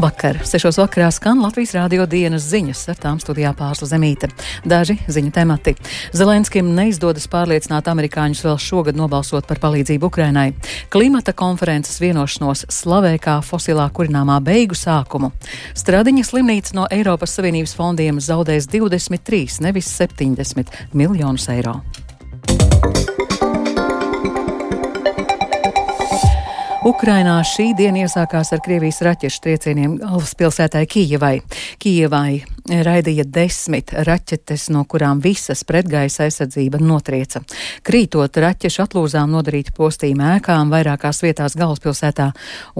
[0.00, 0.38] Labvakar!
[0.48, 4.30] Sešos vakarā skan Latvijas rādio dienas ziņas, ar tām studijā pārsla zemīte.
[4.64, 5.74] Daži ziņu temati.
[6.16, 10.54] Zelenskim neizdodas pārliecināt amerikāņus vēl šogad nobalsot par palīdzību Ukrainai.
[10.88, 15.34] Klimata konferences vienošanos slavē kā fosilā kurināmā beigu sākumu.
[15.76, 21.82] Stradiņa slimnīca no Eiropas Savienības fondiem zaudēs 23, nevis 70 miljonus eiro.
[26.90, 31.36] Ukrainā šī diena iesākās ar Krievijas raķešu triecieniem galvaspilsētai Kijevai.
[31.78, 37.42] Kijevai raidīja desmit raķetes, no kurām visas pretgaisa aizsardzība notrieca.
[37.86, 42.30] Krītot raķešu atlūzām nodarīti postījumi ēkām vairākās vietās galvaspilsētā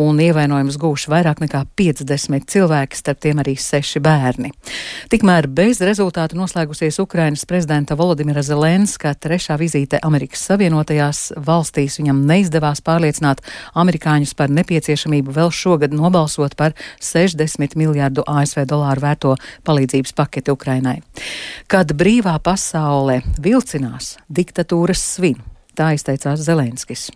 [0.01, 4.53] un ievainojumus gūši vairāk nekā 50 cilvēki, starp tiem arī seši bērni.
[5.12, 11.98] Tikmēr bez rezultātu noslēgusies Ukrainas prezidenta Volodimira Zelenska trešā vizīte Amerikas Savienotajās valstīs.
[12.01, 13.42] Viņam neizdevās pārliecināt
[13.78, 19.34] amerikāņus par nepieciešamību vēl šogad nobalsot par 60 miljārdu ASV dolāru vērto
[19.81, 21.00] palīdzības paketi Ukrainai.
[21.69, 25.41] Kad brīvā pasaule vilcinās, diktatūras svin,
[25.75, 27.11] tā izteicās Zelenskis.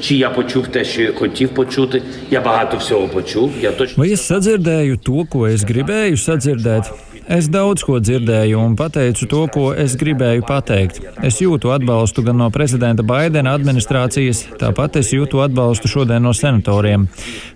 [0.00, 3.52] Чи я почув те, що я хотів почути, я багато всього почув.
[3.60, 4.04] Я точно...
[4.04, 6.90] Vai es sadzirdēju to, ko es gribēju sadzirdēt?
[7.26, 11.00] Es daudz ko dzirdēju un pateicu to, ko es gribēju pateikt.
[11.26, 17.08] Es jūtu atbalstu gan no prezidenta Baidena administrācijas, tāpat es jūtu atbalstu šodien no senatoriem.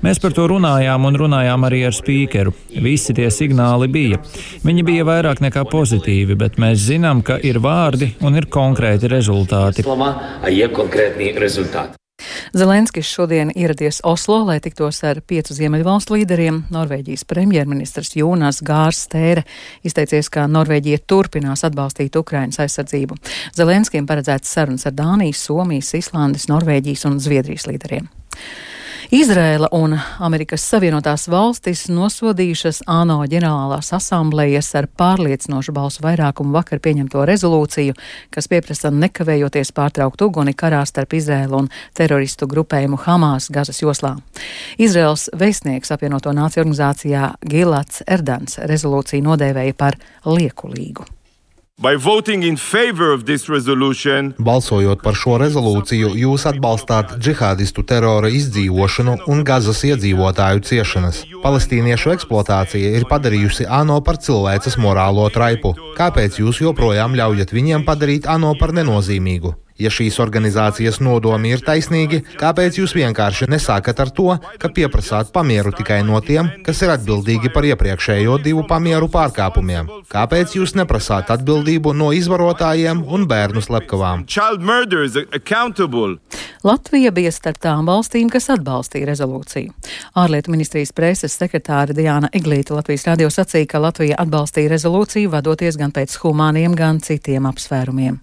[0.03, 2.57] Mēs par to runājām un runājām arī ar spīkeru.
[2.83, 4.19] Visi tie signāli bija.
[4.67, 9.87] Viņi bija vairāk nekā pozitīvi, bet mēs zinām, ka ir vārdi un ir konkrēti rezultāti.
[12.57, 16.63] Zelenskis šodien ieradies Oslo, lai tiktos ar piecu ziemeļvalstu līderiem.
[16.75, 19.45] Norvēģijas premjerministrs Jūnas Gārs Tēre
[19.87, 23.19] izteicies, ka Norvēģija turpinās atbalstīt Ukrainas aizsardzību.
[23.57, 28.11] Zelenskiem paredzēts sarunas ar Dānijas, Somijas, Islandes, Norvēģijas un Zviedrijas līderiem.
[29.09, 37.24] Izrēla un Amerikas Savienotās valstis nosodījušas ANO ģenerālās asamblējas ar pārliecinošu balsu vairākumu vakar pieņemto
[37.30, 37.97] rezolūciju,
[38.35, 44.17] kas pieprasa nekavējoties pārtraukt uguni karā starp Izrēlu un teroristu grupējumu Hamas Gazas joslā.
[44.79, 49.98] Izraels vēstnieks apvienoto nāciju organizācijā Gilats Erdans rezolūciju nodēvēja par
[50.29, 51.08] liekulīgu.
[54.36, 61.23] Balsojot par šo rezolūciju, jūs atbalstāt džihādistu terora izdzīvošanu un Gazas iedzīvotāju ciešanas.
[61.41, 65.73] Palestīniešu eksploatācija ir padarījusi ANO par cilvēces morālo traipu.
[65.96, 69.57] Kāpēc jūs joprojām ļaujat viņiem padarīt ANO par nenozīmīgu?
[69.80, 74.29] Ja šīs organizācijas nodomi ir taisnīgi, kāpēc jūs vienkārši nesākat ar to,
[74.61, 79.89] ka pieprasāt pamieru tikai no tiem, kas ir atbildīgi par iepriekšējo divu pamieru pārkāpumiem?
[80.13, 84.27] Kāpēc jūs neprasāt atbildību no izvarotājiem un bērnu slepkavām?
[86.61, 89.73] Latvija bija starp tām valstīm, kas atbalstīja rezolūciju.
[90.20, 95.95] Ārlietu ministrijas preses sekretāra Diana Eglīta Latvijas radio sacīja, ka Latvija atbalstīja rezolūciju, vadoties gan
[95.97, 98.20] pēc humāniem, gan citiem apsvērumiem.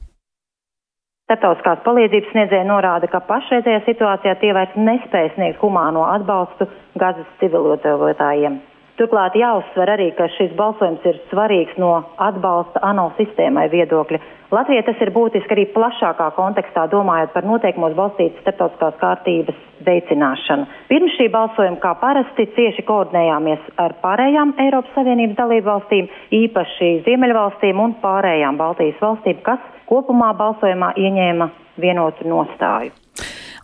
[1.27, 8.61] Startautiskās palīdzības sniedzēja norāda, ka pašreizējā situācijā tie vairs nespēj sniegt humāno atbalstu Gazas civilizētājiem.
[8.97, 14.19] Turklāt jāuzsver arī, ka šis balsojums ir svarīgs no atbalsta ANO sistēmai viedokļa.
[14.49, 20.65] Latvijai tas ir būtiski arī plašākā kontekstā, domājot par noteikumos balstītas starptautiskās kārtības veicināšanu.
[20.89, 27.83] Pirms šī balsojuma, kā parasti, cieši koordinējāmies ar pārējām Eiropas Savienības dalību valstīm, īpaši Ziemeļvalstīm
[27.83, 31.51] un pārējām Baltijas valstīm, kas kopumā balsojumā ieņēma
[31.83, 32.95] vienotu nostāju.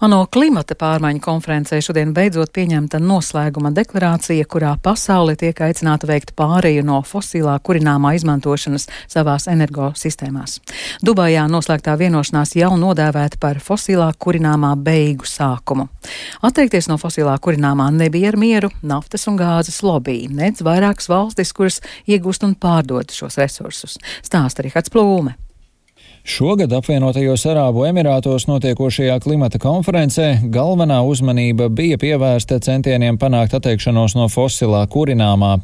[0.04, 6.84] ANO klimata pārmaiņu konferencē šodien beidzot pieņemta noslēguma deklarācija, kurā pasaule tiek aicināta veikt pāreju
[6.84, 10.58] no fosilā kurināmā izmantošanas savās energosistēmās.
[11.08, 15.88] Dubajā noslēgtā vienošanās jau nodēvēta par fosilā kurināmā beigu sākumu.
[16.44, 21.80] Atteikties no fosilā kurināmā nebija ar mieru naftas un gāzes lobby, nec vairākas valstis, kuras
[22.12, 23.96] iegūst un pārdod šos resursus.
[24.20, 25.38] Stāsta Rihards Plūme.
[26.24, 34.30] Šogad apvienotajos Arābu Emirātos notiekošajā klimata konferencē galvenā uzmanība bija pievērsta centieniem panākt atteikšanos no
[34.32, 35.58] fosilā kurināmā.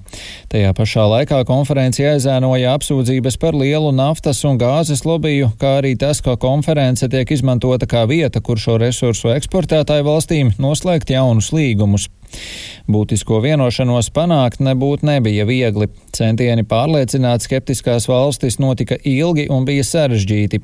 [0.52, 6.20] Tajā pašā laikā konferenci aizēnoja apsūdzības par lielu naftas un gāzes lobiju, kā arī tas,
[6.20, 12.12] ka konference tiek izmantota kā vieta, kur šo resursu eksportētāju valstīm noslēgt jaunus līgumus.
[12.90, 15.86] Būtisko vienošanos panākt nebūtu nebija viegli.
[16.16, 20.58] Centieni pārliecināt skeptiskās valstis notika ilgi un bija sarežģīti.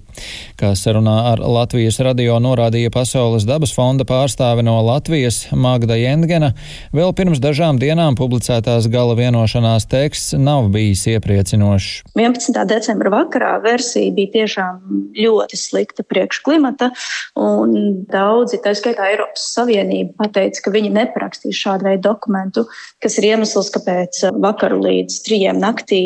[0.57, 6.55] Kā sarunā ar Latvijas radio norādīja Pasaules dabas fonda pārstāve no Latvijas Magda Jendgena,
[6.97, 12.01] vēl pirms dažām dienām publicētās gala vienošanās teksts nav bijis iepriecinošs.
[12.17, 12.57] 11.
[12.73, 14.81] decembra vakarā versija bija tiešām
[15.21, 16.89] ļoti slikta priekš klimata,
[17.37, 22.65] un daudzi, tā skaitā Eiropas Savienība, pateica, ka viņi neparakstīs šādu veidu dokumentu,
[23.03, 26.03] kas ir iemesls, kāpēc vakaru līdz trijiem naktī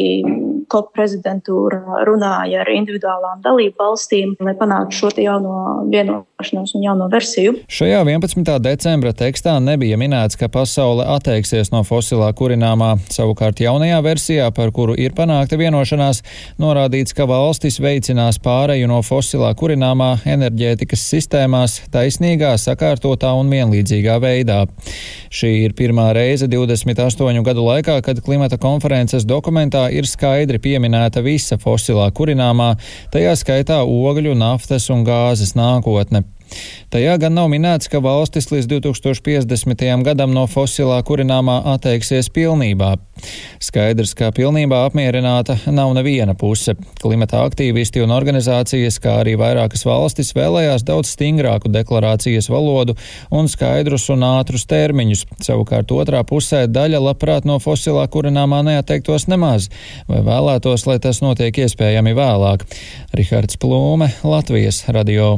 [0.69, 5.53] COP prezidentūra runāja ar individuālām dalību valstīm, lai panāktu šo jauno
[5.89, 7.55] vienošanos un jauno versiju.
[7.71, 8.51] Šajā 11.
[8.63, 12.91] decembra tekstā nebija minēts, ka pasaule atteiksies no fosilā kurināmā.
[13.09, 16.21] Savukārt jaunajā versijā, par kuru ir panākta vienošanās,
[16.61, 24.61] norādīts, ka valstis veicinās pāreju no fosilā kurināmā enerģētikas sistēmās taisnīgā, sakārtotā un vienlīdzīgā veidā.
[25.39, 31.55] Šī ir pirmā reize 28 gadu laikā, kad klimata konferences dokumentā ir skaidri pieminēta visa
[31.61, 32.73] fosilā kurināmā,
[33.13, 36.25] tajā skaitā ogļu, naftas un gāzes nākotne.
[36.89, 39.83] Tajā gan nav minēts, ka valstis līdz 2050.
[40.07, 42.95] gadam no fosilā kurināmā atteiksies pilnībā.
[43.61, 46.73] Skaidrs, ka pilnībā apmierināta nav neviena puse.
[47.01, 52.95] Klimata aktīvisti un organizācijas, kā arī vairākas valstis vēlējās daudz stingrāku deklarācijas valodu
[53.29, 55.25] un skaidrus un ātrus termiņus.
[55.45, 59.69] Savukārt otrā pusē daļa labprāt no fosilā kurināmā neatteiktos nemaz,
[60.09, 62.65] vai vēlētos, lai tas notiek iespējami vēlāk.
[63.13, 65.35] Rihards Plūme, Latvijas radio.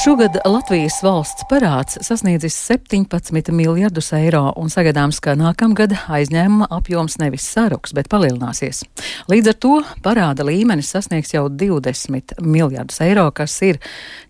[0.00, 7.44] Šogad Latvijas valsts parāds sasniedzis 17 miljardus eiro un sagaidāms, ka nākamgad aizņēmuma apjoms nevis
[7.44, 8.80] saruks, bet palielināsies.
[9.28, 13.76] Līdz ar to parāda līmenis sasniegs jau 20 miljardus eiro, kas ir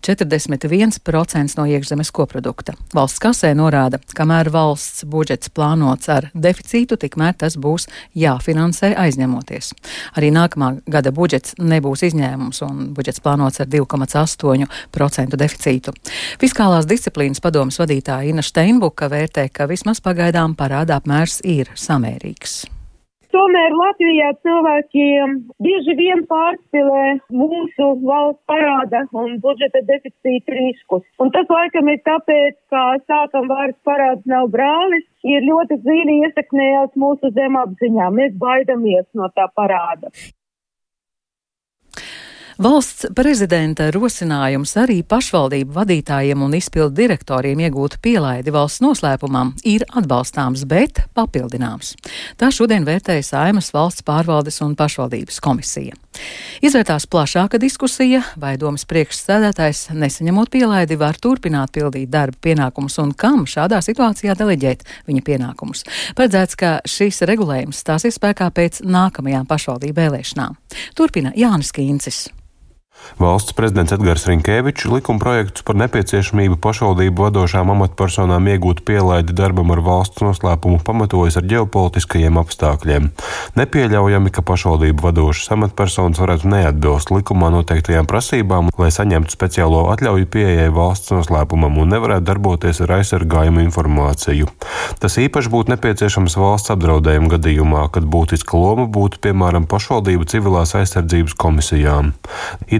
[0.03, 2.75] 41% no iekšzemes koprodukta.
[2.91, 9.71] Valsts kasē norāda, kamēr valsts budžets plānots ar deficītu, tikmēr tas būs jāfinansē aizņemoties.
[10.19, 14.67] Arī nākamā gada budžets nebūs izņēmums un budžets plānots ar 2,8%
[15.39, 15.93] deficītu deficītu.
[16.41, 22.65] Fiskālās disciplīnas padomas vadītāja Ina Steinbuka vērtē, ka vismaz pagaidām parāda apmērs ir samērīgs.
[23.31, 31.05] Tomēr Latvijā cilvēkiem bieži vien pārspīlē mūsu valsts parāda un budžeta deficīta riskus.
[31.15, 36.91] Un tas laikam ir tāpēc, ka sākam vairs parāds nav brālis, ir ļoti dziļi iesaknējās
[36.99, 38.11] mūsu zemapziņā.
[38.19, 40.11] Mēs baidamies no tā parāda.
[42.61, 50.67] Valsts prezidenta rosinājums arī pašvaldību vadītājiem un izpildu direktoriem iegūt pielaidi valsts noslēpumam ir atbalstāms,
[50.69, 51.95] bet papildināms.
[52.37, 55.97] Tā šodien vērtēja Saimas valsts pārvaldes un pašvaldības komisija.
[56.61, 63.47] Izvērtās plašāka diskusija, vai domas priekšsēdētājs, nesaņemot pielaidi, var turpināt pildīt darba pienākumus un kam
[63.49, 65.81] šādā situācijā deleģēt viņa pienākumus.
[66.19, 70.61] Paredzēts, ka šis regulējums stāsies spēkā pēc nākamajām pašvaldību vēlēšanām.
[70.99, 72.21] Turpina Jānis Kīncis.
[73.21, 80.23] Valsts prezidents Edgars Rinkēvičs likumprojektus par nepieciešamību pašvaldību vadošām amatpersonām iegūt pielaidi darbam ar valsts
[80.25, 83.09] noslēpumu pamatojas ar ģeopolitiskajiem apstākļiem.
[83.59, 90.71] Nepieļaujami, ka pašvaldību vadošas amatpersonas varētu neatbilst likumā noteiktajām prasībām, lai saņemtu speciālo atļauju pieejai
[90.73, 94.49] valsts noslēpumam un nevarētu darboties ar aizsargājumu informāciju.
[95.03, 101.37] Tas īpaši būtu nepieciešams valsts apdraudējuma gadījumā, kad būtiska loma būtu piemēram pašvaldību civilās aizsardzības
[101.37, 102.15] komisijām.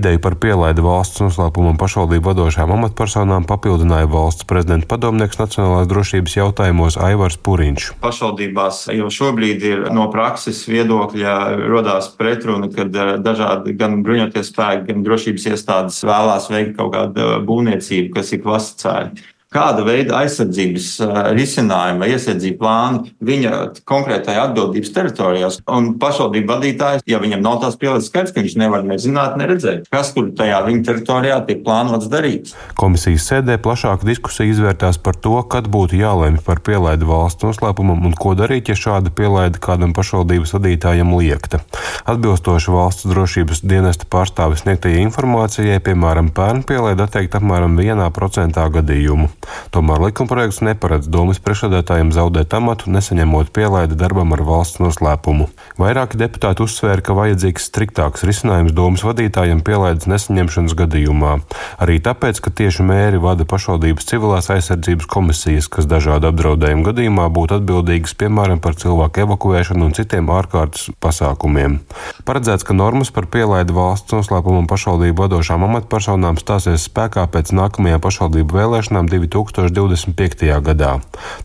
[0.02, 6.98] Ideju par pielaidi valsts noslēpumam pašvaldību vadošām amatpersonām papildināja valsts prezidenta padomnieks nacionālās drošības jautājumos
[6.98, 7.92] Aivars Puriņš.
[8.02, 11.36] Pašvaldībās jau šobrīd ir no prakses viedokļa
[11.70, 17.36] rodās pretruna, kad eh, dažādi gan bruņoties spēki, gan drošības iestādes vēlās veikt kaut kādu
[17.46, 20.88] būvniecību, kas ir klasificēta kāda veida aizsardzības
[21.36, 25.60] risinājuma, iesardzību plānu viņa konkrētajā atbildības teritorijās.
[25.72, 30.14] Un pašvaldību vadītājs, ja viņam nav tās pielietas skaidrs, ka viņš nevar nezināt, neredzēt, kas
[30.16, 32.54] tur tajā viņa teritorijā tiek plānots darīt.
[32.80, 38.16] Komisijas sēdē plašāka diskusija izvērtās par to, kad būtu jālemj par pielaidu valsts noslēpumam un
[38.18, 41.62] ko darīt, ja šāda pielaida kādam pašvaldības vadītājam liekta.
[42.10, 49.30] Atbilstoši valsts drošības dienesta pārstāvis sniegtajai informācijai, piemēram, pērn pielaida atteikt apmēram 1% gadījumu.
[49.76, 55.50] Tomēr likumprojekts neparedz domas priekšsēdētājiem zaudēt amatu, nesaņemot pielaidi darbam ar valsts noslēpumu.
[55.82, 61.38] Vairāki deputāti uzsvēra, ka vajadzīgs striktāks risinājums domas vadītājiem pielaides nesaņemšanas gadījumā.
[61.82, 67.60] Arī tāpēc, ka tieši mēri vada pašvaldības civilās aizsardzības komisijas, kas dažādu apdraudējumu gadījumā būtu
[67.60, 71.80] atbildīgas piemēram par cilvēku evakuēšanu un citiem ārkārtas pasākumiem.
[72.28, 78.60] Paredzēts, ka normas par pielaidi valsts noslēpumam pašvaldību vadošām amatpersonām stāsies spēkā pēc nākamajām pašvaldību
[78.60, 79.31] vēlēšanām 2020.
[79.32, 80.48] 2025.
[80.68, 80.96] gadā.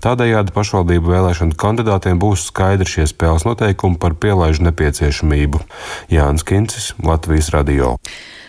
[0.05, 5.63] Tādējādi pašvaldību vēlēšanu kandidātiem būs skaidri šie spēles noteikumi par pielaižu nepieciešamību.
[6.13, 7.97] Jānis Kincis, Latvijas radio.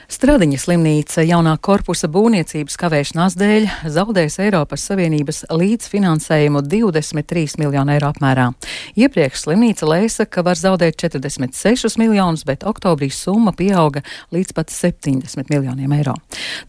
[0.07, 8.45] Stradiņa slimnīca jaunā korpusa būvniecības kavēšanās dēļ zaudēs Eiropas Savienības līdzfinansējumu 23 miljonu eiro apmērā.
[8.95, 13.99] Iepriekš slimnīca lēsa, ka var zaudēt 46 miljonus, bet oktobrī summa pieauga
[14.31, 16.15] līdz pat 70 miljoniem eiro.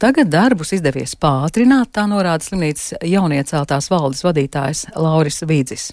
[0.02, 5.92] Tagad darbus izdevies pātrināt, tā norāda slimnīcas jaunieceltās valdes vadītājs Lauris Vīdzis.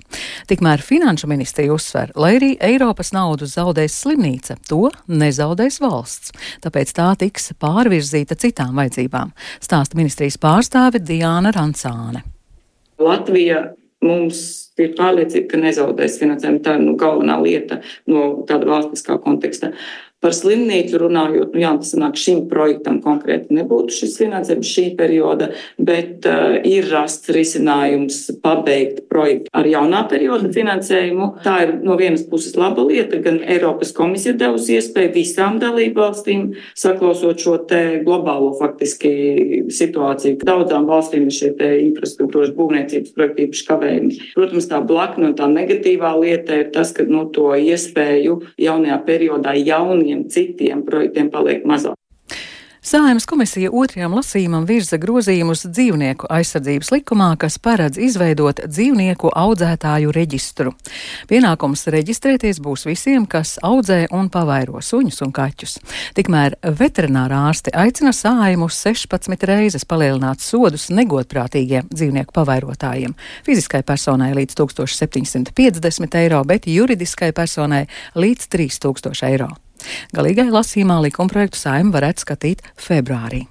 [0.49, 6.33] Tikmēr finanšu ministrija uzsver, lai arī Eiropas naudu zaudēs slimnīca, to nezaudēs valsts.
[6.65, 12.23] Tāpēc tā tika tiks pārvirzīta citām vajadzībām, stāsta ministrijas pārstāve Diāna Rancāne.
[13.01, 13.73] Latvija
[14.05, 14.39] mums
[14.79, 16.61] ir pārliecība, ka nezaudēs finansējumu.
[16.63, 19.73] Tā ir nu, galvenā lieta no tāda valstiskā konteksta.
[20.25, 25.51] Par slimnīcu runājot, nu jā, tas sanāk šim projektam konkrēti nebūtu šis finansējums šī perioda,
[25.77, 31.27] bet uh, ir rasts risinājums pabeigt projektu ar jaunā perioda finansējumu.
[31.45, 36.47] Tā ir no vienas puses laba lieta, gan Eiropas komisija devusi iespēju visām dalību valstīm,
[36.73, 39.13] saklausot šo te globālo faktiski
[39.69, 40.39] situāciju.
[40.41, 44.19] Daudzām valstīm ir šie te infrastruktūras būvniecības projekti īpaši kavējumi.
[44.33, 49.53] Protams, tā blakna un tā negatīvā lieta ir tas, ka nu, to iespēju jaunajā periodā
[49.61, 51.95] jauniem daudziem citiem projektiem paliek mazāk.
[52.85, 60.75] Sājumas komisija otrajam lasījumam virza grozījumus dzīvnieku aizsardzības likumā, kas paredz izveidot dzīvnieku audzētāju reģistru.
[61.25, 65.79] Pienākums reģistrēties būs visiem, kas audzē un pavairo suņus un kaķus.
[66.13, 73.17] Tikmēr veterinārā ārsti aicina sājumus 16 reizes palielināt sodus negodprātīgiem dzīvnieku pavairotājiem.
[73.49, 79.55] Fiziskai personai līdz 1750 eiro, bet juridiskai personai līdz 3000 eiro.
[80.15, 83.45] Galīgai lasījumā likumprojektu saima varētu skatīt februārī.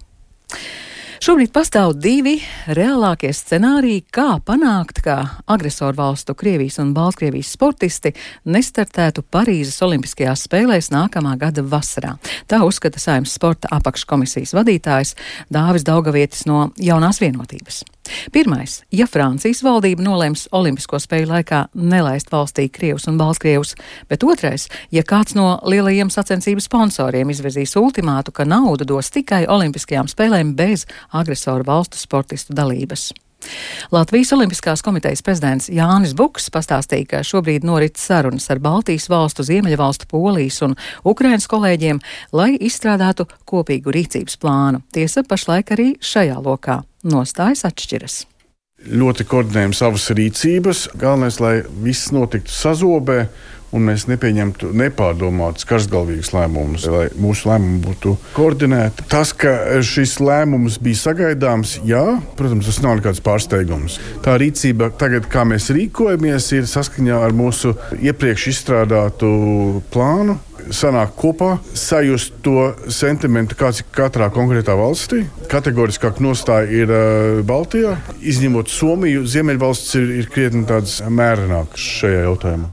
[1.24, 2.34] Šobrīd pastāv divi
[2.76, 5.14] reālākie scenāriji, kā panākt, ka
[5.48, 8.12] agresoru valstu Krievijas un Baltkrievijas sportisti
[8.44, 12.18] nestartētu Parīzes Olimpiskajās spēlēs nākamā gada vasarā.
[12.44, 15.16] Tā uzskata Saimnes sporta apakškomisijas vadītājs
[15.48, 17.86] Dāvis Daugavietis no Jaunās vienotības.
[18.32, 23.74] Pirmais, ja Francijas valdība nolems Olimpisko spēļu laikā nelaist valstī Krievus un Balskrievus,
[24.10, 30.10] bet otrais, ja kāds no lielajiem sacensību sponsoriem izvirzīs ultimātu, ka naudu dos tikai Olimpiskajām
[30.10, 33.12] spēlēm bez agresoru valstu sportistu dalības.
[33.92, 40.08] Latvijas Olimpiskās komitejas prezidents Jānis Buks pastāstīja, ka šobrīd norit sarunas ar Baltijas valstu, Ziemeļvalstu,
[40.08, 42.00] Polijas un Ukrainas kolēģiem,
[42.32, 44.80] lai izstrādātu kopīgu rīcības plānu.
[44.96, 48.22] Tiesa pašlaik arī šajā lokā nostājas atšķiras
[48.84, 50.88] ļoti koordinējam savas rīcības.
[51.00, 53.22] Galvenais, lai viss notiktu sazobē
[53.74, 59.06] un mēs nepieņemtu nepārdomātus karstgalvīgus lēmumus, lai mūsu lēmumi būtu koordinēti.
[59.10, 62.04] Tas, ka šis lēmums bija sagaidāms, jā,
[62.38, 63.98] protams, tas nav nekāds pārsteigums.
[64.22, 69.34] Tā rīcība tagad, kā mēs rīkojamies, ir saskaņā ar mūsu iepriekš izstrādātu
[69.94, 70.38] plānu
[70.72, 75.24] sanāk kopā, sajust to sentimentu, kāds ir katrā konkrētā valstī.
[75.52, 79.26] Kategoriskāk nostāja ir uh, Baltijā, izņemot Somiju.
[79.28, 82.72] Ziemeļvalsts ir, ir krietni tāds mērenāks šajā jautājumā.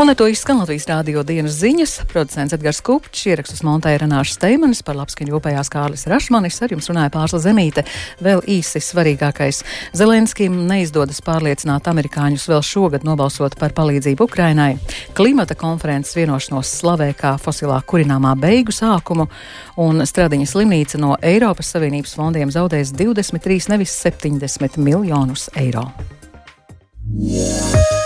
[0.00, 1.90] Un ar to izskan Latvijas rādio dienas ziņas.
[2.08, 7.10] Producents Edgars Kupčs, ierakstus montēja Renāša Steimanis, par labskaņu rūpējās Kārlis Rašmanis, ar jums runāja
[7.12, 7.84] Pārsla Zemīte.
[8.24, 9.60] Vēl īsi svarīgākais.
[10.00, 14.70] Zelenskim neizdodas pārliecināt amerikāņus vēl šogad nobalsot par palīdzību Ukrainai.
[15.20, 19.28] Klimata konferences vienošanos slavē kā fosilā kurināmā beigu sākumu,
[19.84, 25.90] un Stradiņa slimnīca no Eiropas Savienības fondiem zaudēs 23, nevis 70 miljonus eiro.
[27.20, 27.99] Yeah.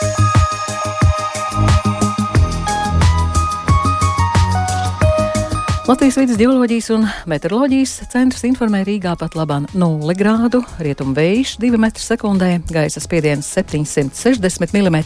[5.85, 11.77] Latvijas vidus geoloģijas un meteoroloģijas centrs informē Rīgā pat labāk 0 grādu, rietumu vējš 2
[11.77, 14.99] m2, gaisa spiediens 760 mm,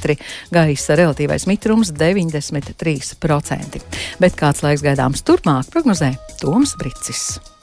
[0.55, 3.83] gaisa relatīvais mitrums 93%.
[4.23, 7.58] Bet kāds laiks gaidāms turpmāk, prognozē Toms Bricis.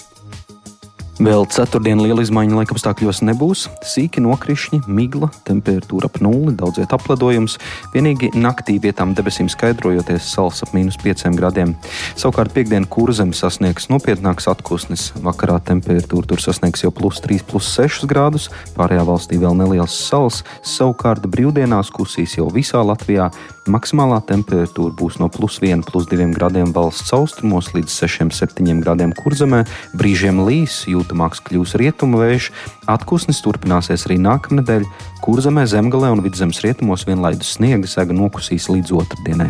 [1.15, 3.61] Vēl ceturtdien liela izmaiņa laikapstākļos nebūs.
[3.87, 7.55] Sīki nokrišņi, migla, temperatūra ap nulli, daudziet apledojums.
[7.93, 11.71] Vienīgi naktī vietām debesīm skaidrojoties sals ap mīnus 5 grādiem.
[12.19, 15.13] Savukārt piekdienu kurzem sasniegs nopietnāks atpūsnis.
[15.23, 20.43] Vakarā temperatūra tur sasniegs jau plus 3, plus 6 grādus, pārējā valstī vēl neliels sals.
[20.67, 23.31] Savukārt brīvdienās kusīs jau visā Latvijā.
[23.65, 29.09] Maksimālā temperatūra būs no plus 1, plus 2 grādiem valsts austrumos līdz 6, 7 grādiem
[29.17, 29.63] kurzemē.
[29.97, 32.51] Brīžiem līs, jūtamāks kļūs rietumu vējš.
[32.93, 34.85] Atpūsnis turpināsies arī nākamnedēļ.
[35.25, 39.49] Kurzemē, zemgalē un vidzemes rietumos vienlaidus sniega sega nokusīs līdz otrdienai.